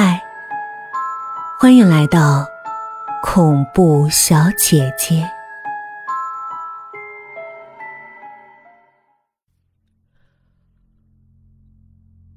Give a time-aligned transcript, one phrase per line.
[0.00, 0.22] 嗨，
[1.58, 2.46] 欢迎来到
[3.20, 5.28] 恐怖小姐姐。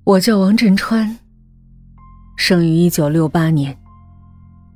[0.03, 1.19] 我叫王振川，
[2.35, 3.79] 生于一九六八年，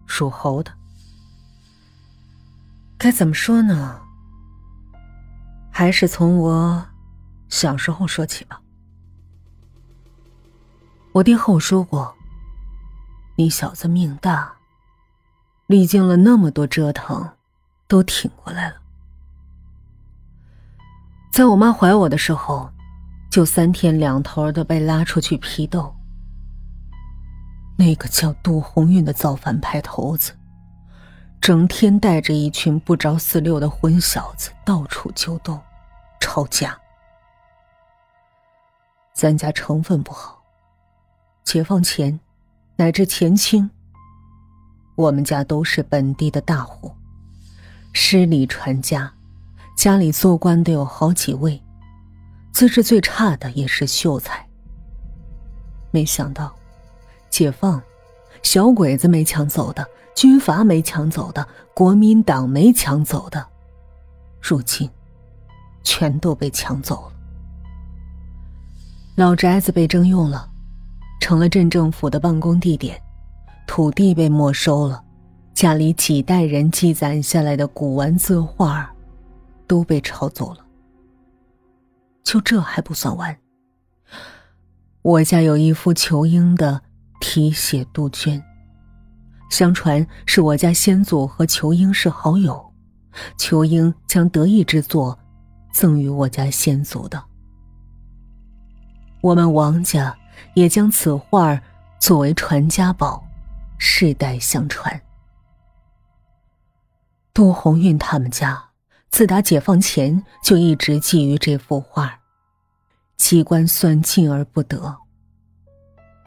[0.06, 0.72] 属猴的。
[3.00, 4.00] 该怎么说呢？
[5.72, 6.86] 还是从我
[7.50, 8.62] 小时候说起吧。
[11.14, 12.16] 我爹和我说过
[13.36, 14.54] ：“你小子命大，
[15.68, 17.32] 历经了那么多折腾，
[17.88, 18.76] 都挺过来了。”
[21.34, 22.70] 在我妈怀我的时候，
[23.30, 25.94] 就三天两头的被拉出去批斗。
[27.78, 30.32] 那个叫杜红运的造反派头子。
[31.42, 35.60] 整天带着一群不着四六的混小子到处揪斗、
[36.20, 36.76] 吵架。
[39.14, 40.42] 咱家成分不好，
[41.44, 42.20] 解放前
[42.78, 43.70] 乃至前清，
[44.96, 46.92] 我们家都是本地的大户，
[47.94, 49.14] 诗礼传家，
[49.78, 51.62] 家里做官的有好几位，
[52.52, 54.46] 资质最差的也是秀才。
[55.92, 56.54] 没想到，
[57.30, 57.82] 解放，
[58.44, 59.88] 小鬼子没抢走的。
[60.14, 63.46] 军阀没抢走的，国民党没抢走的，
[64.42, 64.90] 如今
[65.84, 67.14] 全都被抢走了。
[69.16, 70.50] 老宅子被征用了，
[71.20, 72.96] 成了镇政府的办公地点；
[73.68, 75.04] 土地被没收了，
[75.54, 78.94] 家里几代人积攒下来的古玩字画
[79.68, 80.60] 都被抄走了。
[82.24, 83.38] 就这还不算完，
[85.02, 86.82] 我家有一幅仇英的
[87.20, 88.42] 题写杜鹃。
[89.50, 92.64] 相传是我家先祖和裘英是好友，
[93.38, 95.18] 裘英将得意之作
[95.72, 97.24] 赠予我家先祖的。
[99.22, 100.16] 我们王家
[100.54, 101.62] 也将此画
[102.00, 103.24] 作为传家宝，
[103.78, 105.02] 世代相传。
[107.34, 108.70] 杜红运他们家
[109.10, 112.20] 自打解放前就一直觊觎这幅画，
[113.18, 114.98] 机关算尽而不得。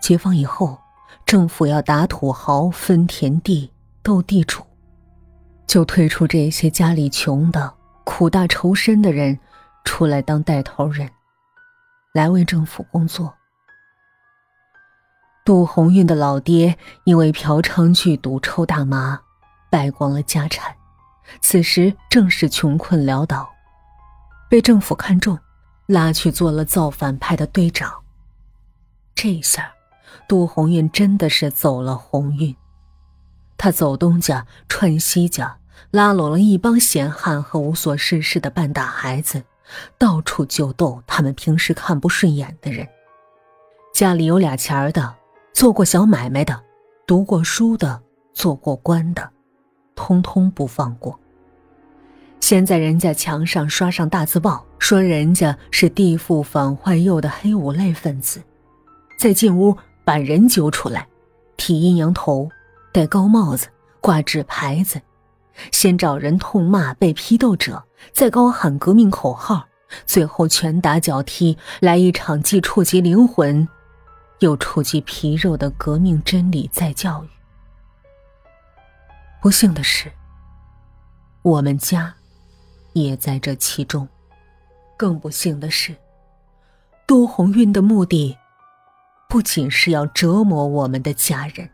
[0.01, 0.79] 解放以后。
[1.25, 3.71] 政府要打土豪、分田地、
[4.03, 4.63] 斗地主，
[5.67, 9.39] 就推出这些家里穷的、苦大仇深的人
[9.85, 11.11] 出来当带头人，
[12.15, 13.35] 来为政府工作。
[15.49, 19.19] 杜红运的老爹因为嫖娼、聚赌、抽大麻，
[19.71, 20.77] 败光了家产，
[21.41, 23.49] 此时正是穷困潦倒，
[24.51, 25.39] 被政府看中，
[25.87, 27.91] 拉去做了造反派的队长。
[29.15, 29.73] 这下。
[30.29, 32.55] 杜红运真的是走了红运，
[33.57, 35.57] 他走东家串西家，
[35.91, 39.43] 拉拢了一帮闲汉和无所事事的半大孩子，
[39.97, 42.87] 到处就斗他们平时看不顺眼的人。
[43.95, 45.15] 家里有俩钱儿的，
[45.53, 46.61] 做过小买卖的，
[47.07, 48.01] 读过书的，
[48.33, 49.29] 做过官的，
[49.95, 51.19] 通通不放过。
[52.41, 58.43] 先在人家墙上刷上大字报，说人家是地富反坏右的黑五类分子，
[59.19, 59.77] 再进屋。
[60.05, 61.07] 把人揪出来，
[61.59, 62.49] 剃阴阳头，
[62.95, 63.67] 戴高帽子，
[64.01, 64.99] 挂纸牌子，
[65.71, 69.67] 先找人痛骂被批斗者，再高喊革命口号，
[70.07, 73.69] 最后拳打脚踢，来一场既触及灵魂，
[74.41, 77.29] 又触及皮肉的革命真理再教育。
[79.41, 80.13] 不幸的是，
[81.43, 82.15] 我们家
[82.93, 84.09] 也在这其中。
[84.97, 85.95] 更不幸的是，
[87.07, 88.37] 杜红运的目的。
[89.29, 91.69] 不仅是要折磨我们的家人，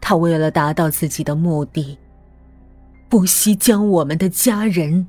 [0.00, 1.98] 他为了达到自己的目的，
[3.08, 5.06] 不惜将我们的家人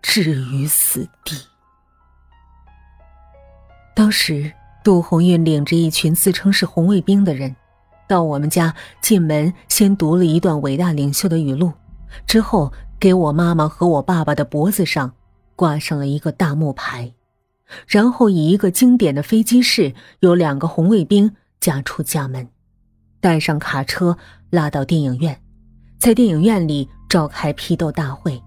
[0.00, 1.36] 置于死地。
[3.94, 4.50] 当时，
[4.84, 7.56] 杜红运领着一群自称是红卫兵的人，
[8.06, 11.72] 到我们家进门，先读了一段伟大领袖的语录，
[12.26, 15.14] 之后给我妈妈和我爸爸的脖子上
[15.56, 17.14] 挂上了一个大木牌。
[17.88, 22.46] 然后以一个经典的飞机式，有两个红卫兵驾出家门，
[23.22, 24.18] 带上卡车
[24.50, 25.40] 拉到电影院，
[25.98, 28.40] 在电影院里召开批斗大会，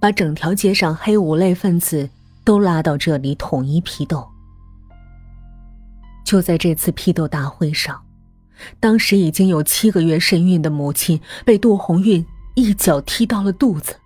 [0.00, 2.10] 把整条街上黑五类分子
[2.44, 4.29] 都拉到这里统一批斗。
[6.24, 8.04] 就在这次批斗大会上，
[8.78, 12.24] 当时已经有七个月身孕的母亲被杜红运
[12.54, 13.96] 一脚踢到了肚子。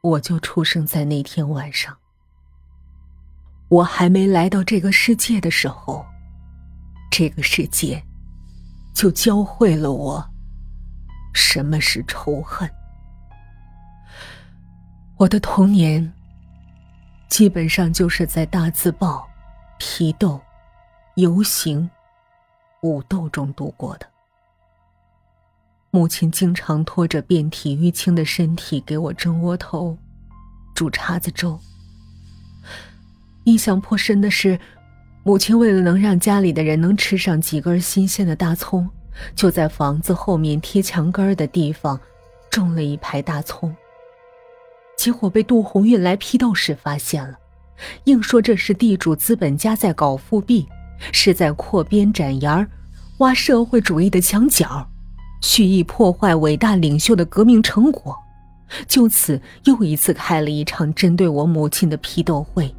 [0.00, 1.96] 我就出生在那天晚上。
[3.68, 6.04] 我还没来到这个世界的时候，
[7.10, 8.02] 这个世界
[8.92, 10.28] 就教会了我
[11.32, 12.68] 什么是仇恨。
[15.16, 16.12] 我的童年
[17.28, 19.29] 基本上就是在大字报、
[19.80, 20.38] 批斗、
[21.14, 21.88] 游行、
[22.82, 24.06] 武斗中度过的。
[25.90, 29.96] 母亲经常拖着遍体淤青的身体给我蒸窝头、
[30.74, 31.58] 煮碴子粥。
[33.44, 34.60] 印象颇深的是，
[35.22, 38.88] 母亲为了能让家里的人能吃上几根新鲜的大葱，
[39.34, 41.98] 就在房子后面贴墙根的地方
[42.50, 43.74] 种了一排大葱。
[44.98, 47.38] 结果被杜红运来批斗时发现了，
[48.04, 50.66] 硬说这是地主资本家在搞复辟，
[51.12, 52.68] 是在扩编展言儿，
[53.18, 54.86] 挖社会主义的墙角。
[55.42, 58.14] 蓄意破坏伟大领袖的革命成果，
[58.86, 62.74] 就此又一次开了一场针对我母亲的批斗会，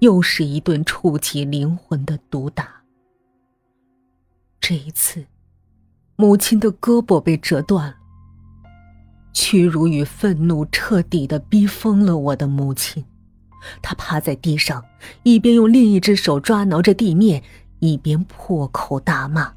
[0.00, 2.68] 又是一顿触及灵魂的毒打。
[4.60, 5.24] 这一次，
[6.16, 7.94] 母亲的胳膊被折断了。
[9.32, 13.04] 屈辱与愤怒彻底的逼疯了我的母亲，
[13.80, 14.84] 他趴在地上，
[15.22, 17.42] 一边用另一只手抓挠着地面，
[17.80, 19.52] 一边破口大骂。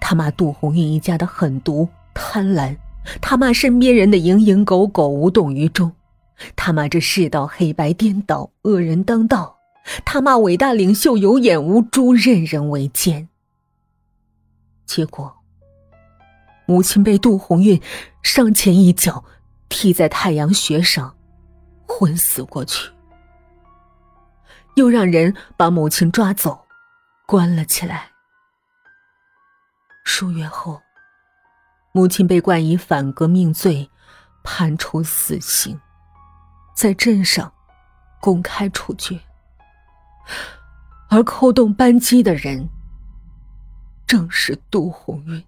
[0.00, 2.76] 他骂杜红运一家的狠毒贪婪，
[3.20, 5.92] 他骂身边人的蝇营狗苟无动于衷，
[6.56, 9.56] 他骂这世道黑白颠倒恶人当道，
[10.04, 13.28] 他骂伟大领袖有眼无珠任人唯奸。
[14.84, 15.32] 结果，
[16.66, 17.80] 母亲被杜红运
[18.22, 19.24] 上前一脚
[19.68, 21.14] 踢在太阳穴上，
[21.86, 22.90] 昏死过去，
[24.78, 26.66] 又让人把母亲抓走，
[27.26, 28.12] 关了起来。
[30.04, 30.80] 数月后，
[31.90, 33.90] 母亲被冠以反革命罪，
[34.44, 35.78] 判处死刑，
[36.76, 37.52] 在镇上
[38.20, 39.18] 公开处决。
[41.10, 42.68] 而扣动扳机的人，
[44.06, 45.44] 正是杜红运。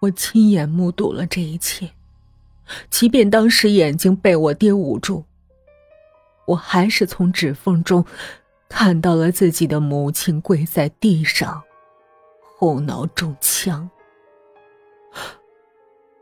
[0.00, 1.92] 我亲眼目睹了这一切，
[2.88, 5.26] 即便当时眼睛被我爹捂住，
[6.50, 8.04] 我还是从指缝中
[8.68, 11.62] 看到了自己的母亲跪在地上。
[12.56, 13.88] 后脑中枪，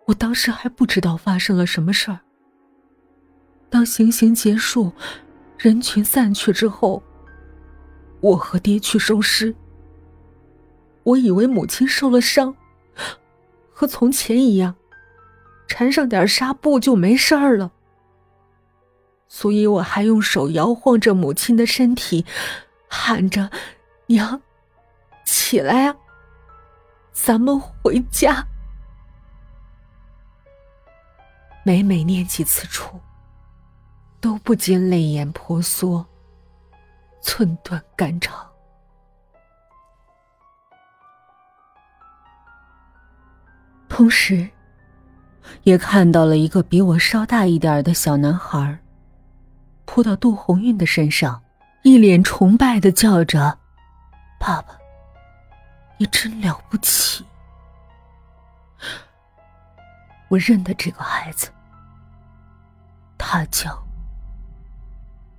[0.07, 2.21] 我当时还不知道发生了什么事儿。
[3.71, 4.93] 当行刑结束，
[5.59, 7.03] 人群散去之后，
[8.21, 9.55] 我和爹去收尸。
[11.03, 12.55] 我以为母亲受了伤，
[13.73, 14.77] 和从前一样，
[15.67, 17.73] 缠上点纱布就没事儿了。
[19.29, 22.25] 所以我还用手摇晃着母亲的身体，
[22.89, 23.51] 喊着
[24.09, 24.41] ：“娘，
[25.25, 25.95] 起来啊！”
[27.13, 28.47] 咱们回家。
[31.63, 32.99] 每每念及此处，
[34.21, 36.07] 都不禁泪眼婆娑，
[37.21, 38.49] 寸断肝肠。
[43.89, 44.49] 同时，
[45.65, 48.79] 也看到了一个比我稍大一点的小男孩，
[49.91, 51.43] 扑到杜红运的身上，
[51.83, 53.59] 一脸崇拜的叫着
[54.39, 54.79] ：“爸爸。”
[55.97, 57.25] 你真了不起！
[60.29, 61.51] 我认得这个孩子，
[63.17, 63.83] 他叫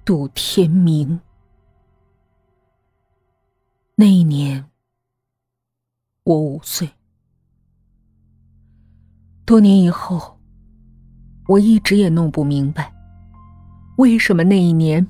[0.03, 1.21] 杜天明。
[3.93, 4.65] 那一年，
[6.23, 6.89] 我五岁。
[9.45, 10.39] 多年以后，
[11.47, 12.91] 我一直也弄不明白，
[13.99, 15.05] 为什么那一年，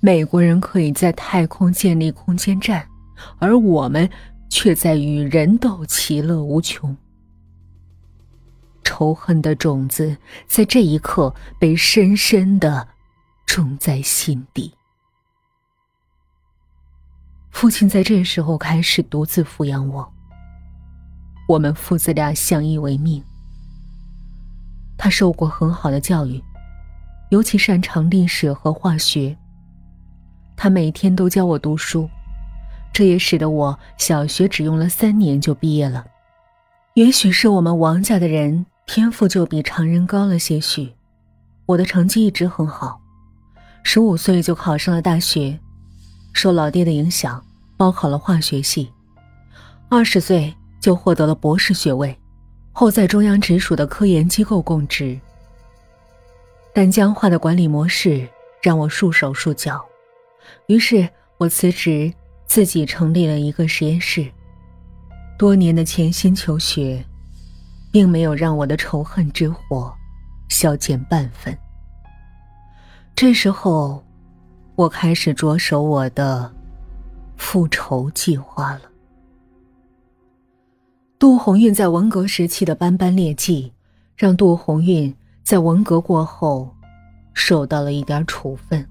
[0.00, 2.88] 美国人可以在太空建立空间站，
[3.38, 4.10] 而我们。
[4.54, 6.94] 却在与人斗，其乐无穷。
[8.84, 10.14] 仇恨的种子
[10.46, 12.86] 在这一刻被深深的
[13.46, 14.74] 种在心底。
[17.50, 20.12] 父亲在这时候开始独自抚养我。
[21.48, 23.24] 我们父子俩相依为命。
[24.98, 26.38] 他受过很好的教育，
[27.32, 29.34] 尤其擅长历史和化学。
[30.54, 32.06] 他每天都教我读书。
[32.92, 36.04] 这也使得我小学只用了三年就毕业了。
[36.92, 40.92] 也许是我们王家的人天赋就比常人高了些许，
[41.64, 43.00] 我的成绩一直很好，
[43.82, 45.58] 十五岁就考上了大学，
[46.34, 47.42] 受老爹的影响
[47.78, 48.92] 报考了化学系，
[49.88, 52.14] 二十岁就获得了博士学位，
[52.72, 55.18] 后在中央直属的科研机构供职。
[56.74, 58.28] 但僵化的管理模式
[58.62, 59.84] 让我束手束脚，
[60.66, 62.12] 于是我辞职。
[62.44, 64.30] 自己成立了一个实验室，
[65.38, 67.02] 多年的潜心求学，
[67.90, 69.90] 并没有让我的仇恨之火
[70.50, 71.56] 消减半分。
[73.14, 74.04] 这时候，
[74.74, 76.52] 我开始着手我的
[77.38, 78.82] 复仇计划了。
[81.18, 83.72] 杜红运在文革时期的斑斑劣迹，
[84.14, 86.74] 让杜红运在文革过后
[87.34, 88.86] 受到了一点处分。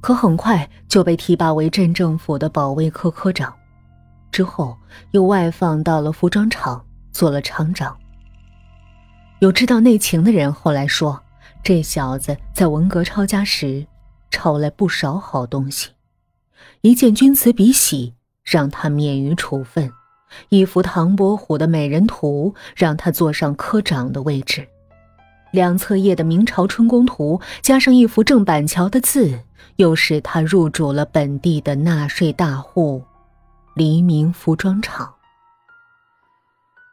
[0.00, 3.52] 可很快就被提拔为镇政府的保卫科科长，
[4.30, 4.76] 之后，
[5.10, 7.96] 又外放到了服装厂做了厂长。
[9.40, 11.20] 有知道内情的人后来说，
[11.62, 13.86] 这小子在文革抄家时
[14.30, 15.90] 抄来不少好东西，
[16.80, 19.90] 一件钧瓷笔洗让他免于处分，
[20.48, 24.68] 一幅唐伯虎的美人图让他坐上科长的位置，
[25.50, 29.40] 两侧页的明朝春宫图加上一幅郑板桥的字，
[29.76, 33.02] 又使他入主了本地的纳税大户——
[33.74, 35.14] 黎明服装厂。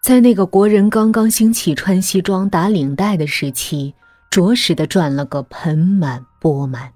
[0.01, 3.95] 在那个国人刚刚兴起穿西装打领带的时期，
[4.29, 6.91] 着实的赚了个盆满钵满。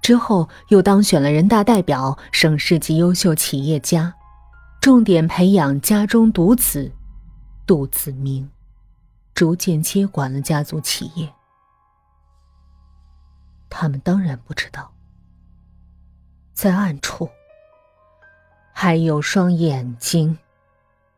[0.00, 4.14] 之后又当选了人大代表、省市级优秀企业家，
[4.80, 6.90] 重点培养家中独子
[7.66, 8.48] 杜子明，
[9.40, 11.32] 逐渐接管了家族企业。
[13.70, 14.92] 他们当然不知道，
[16.52, 17.26] 在暗处
[18.70, 20.36] 还有双眼睛。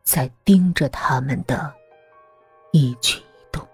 [0.03, 1.73] 在盯着他们的
[2.71, 3.65] 一举一动。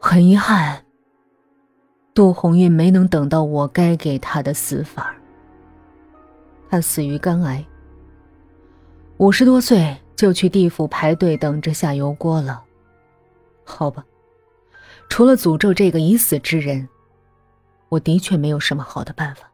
[0.00, 0.84] 很遗憾，
[2.12, 5.14] 杜红运没能等到我该给他的死法。
[6.68, 7.64] 他死于肝癌，
[9.18, 12.62] 五十多岁就去地府排队等着下油锅了。
[13.64, 14.06] 好吧，
[15.08, 16.88] 除了诅咒这个已死之人，
[17.88, 19.50] 我的确没有什么好的办法。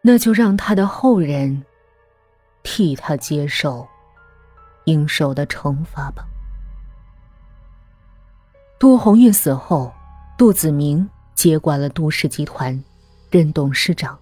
[0.00, 1.62] 那就让他的后人
[2.62, 3.86] 替他接受
[4.86, 6.26] 应受的惩罚吧。
[8.78, 9.92] 杜红运死后，
[10.38, 12.82] 杜子明接管了杜氏集团，
[13.30, 14.18] 任董事长，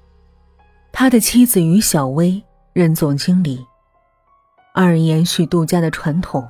[0.90, 2.42] 他的妻子于小薇
[2.72, 3.64] 任总经理。
[4.78, 6.46] 二人延续杜家的传统，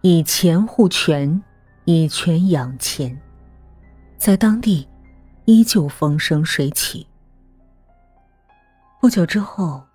[0.00, 1.40] 以钱护权，
[1.84, 3.16] 以权养钱，
[4.16, 4.88] 在当地
[5.44, 7.06] 依旧风生水起。
[9.00, 9.86] 不久之后，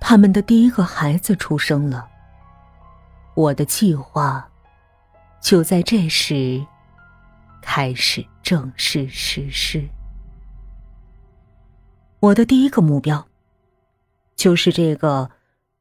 [0.00, 2.08] 他们的第一个孩子出生了。
[3.36, 4.50] 我的计划
[5.40, 6.66] 就在这时
[7.62, 9.88] 开始正式实施。
[12.18, 13.24] 我的第一个目标
[14.34, 15.30] 就是这个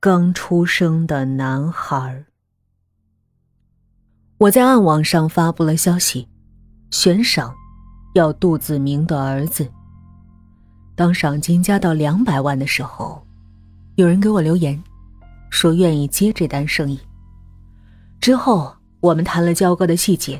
[0.05, 2.23] 刚出生的男孩。
[4.37, 6.29] 我在暗网上发布了消息，
[6.91, 7.51] 悬赏
[8.13, 9.67] 要杜子明的儿子。
[10.95, 13.25] 当赏金加到两百万的时候，
[13.95, 14.79] 有人给我留言，
[15.49, 16.99] 说愿意接这单生意。
[18.21, 20.39] 之后我们谈了交割的细节，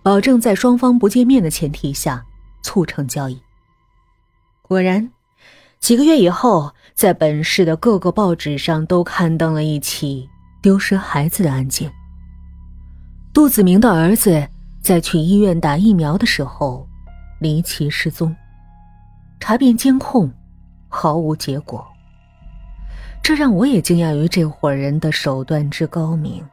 [0.00, 2.24] 保证在双方不见面的前提下
[2.62, 3.36] 促成交易。
[4.62, 5.10] 果然，
[5.78, 10.28] 几个月以后，在本市的各个报纸上都刊登了一起
[10.60, 11.92] 丢失孩子的案件。
[13.32, 14.48] 杜子明的儿子
[14.82, 16.88] 在去医院打疫苗的时候
[17.38, 18.34] 离奇失踪。
[19.38, 20.32] 查遍监控，
[20.88, 21.86] 毫无结果。
[23.22, 26.44] 这让我也惊讶于这伙人的手段之高明。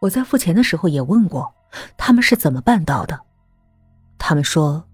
[0.00, 1.54] 我在付钱的时候也问过，
[1.96, 3.18] 他们是怎么办到的？
[4.18, 4.84] 他们说，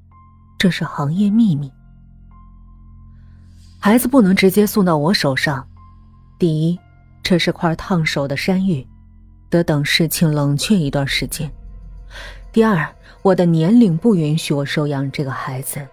[0.59, 1.73] 这是行业秘密。
[3.85, 5.69] 孩子不能直接送到我手上。
[6.38, 6.81] 第一，
[7.23, 8.88] 这是块烫手的山芋，
[9.50, 11.53] 得等事情冷却一段时间。
[12.50, 15.87] 第二，我的年龄不允许我收养这个孩子。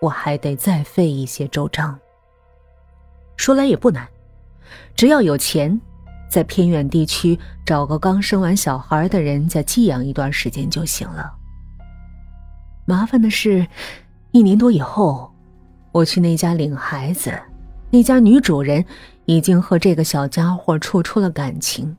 [0.00, 1.98] 我还得再费一些周章。
[3.36, 4.08] 说来也不难，
[4.96, 5.78] 只要有钱，
[6.30, 11.30] 在偏远地区找个刚生完小孩的人家寄养一段时间就行了。
[12.86, 13.66] 麻烦的是，
[14.30, 15.29] 一年多以后，
[15.92, 17.32] 我去那家领孩子，
[17.90, 18.84] 那家女主人
[19.24, 21.96] 已经和这个小家伙处出了感情，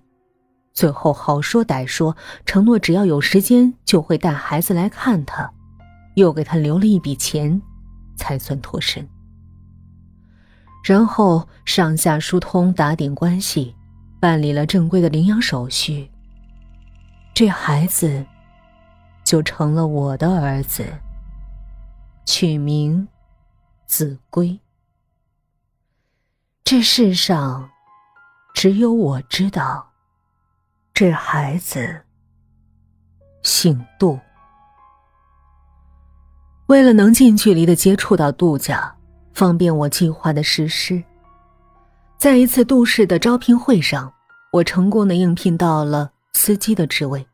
[0.73, 5.51] 最后好说歹说，承诺只要有时间就会带孩子来看他，
[6.15, 7.61] 又给他留了一笔钱。
[8.17, 9.07] 才算脱身，
[10.83, 13.73] 然后上下疏通，打点关系，
[14.19, 16.07] 办理了正规的领养手续。
[17.33, 18.23] 这孩子
[19.23, 20.85] 就成了我的儿子，
[22.27, 23.07] 取名
[23.91, 24.57] 子规。
[26.63, 27.69] 这世上
[28.53, 29.91] 只有我知道，
[30.93, 32.01] 这孩子
[33.43, 34.17] 姓杜。
[36.67, 38.95] 为了能近距离的接触到杜家，
[39.33, 41.03] 方便我计划的实施，
[42.17, 44.13] 在一次杜氏的招聘会上，
[44.53, 47.27] 我成功的应聘到了司机的职位。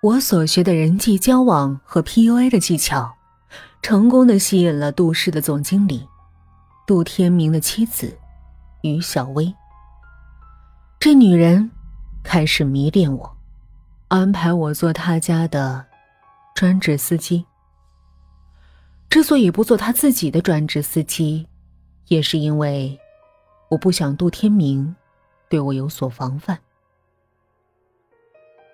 [0.00, 3.12] 我所学的人际交往和 PUA 的技巧，
[3.82, 6.08] 成功的吸引了杜氏的总经理
[6.86, 8.16] 杜天明的妻子
[8.82, 9.52] 于小薇。
[11.00, 11.70] 这女人
[12.22, 13.36] 开始迷恋我，
[14.08, 15.84] 安排我做她家的
[16.54, 17.44] 专职司机。
[19.10, 21.46] 之所以不做他自己的专职司机，
[22.08, 22.98] 也是因为
[23.68, 24.96] 我不想杜天明
[25.50, 26.58] 对我有所防范。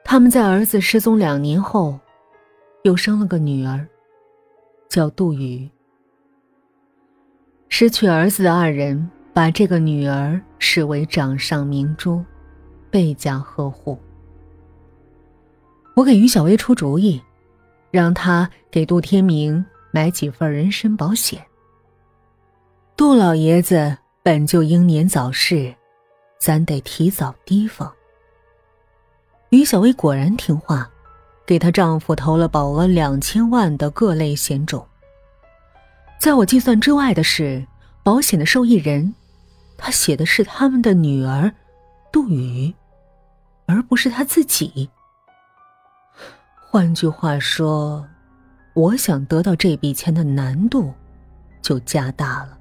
[0.05, 1.99] 他们在儿子失踪两年后，
[2.85, 3.89] 又生了个女儿，
[4.89, 5.69] 叫杜宇。
[7.69, 12.25] 失去儿子的二人把这个女儿视为掌上明珠，
[12.91, 13.99] 倍加呵护。
[15.95, 17.21] 我给于小薇出主意，
[17.91, 21.45] 让她给杜天明买几份人身保险。
[22.97, 25.75] 杜老爷子本就英年早逝，
[26.41, 27.93] 咱得提早提防。
[29.51, 30.91] 于小薇果然听话，
[31.49, 34.87] 给她丈夫投了保额两千万的各类险种。
[36.21, 37.67] 在我计算之外的是，
[38.03, 39.15] 保险的受益人，
[39.79, 41.51] 他写的是他们的女儿
[42.13, 42.75] 杜宇，
[43.65, 44.91] 而不是他自己。
[46.71, 48.07] 换句话说，
[48.75, 50.93] 我想得到这笔钱的难度
[51.63, 52.58] 就加大了。